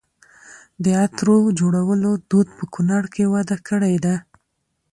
[0.83, 4.15] د عطرو جوړولو دود په کونړ کې وده کړې ده.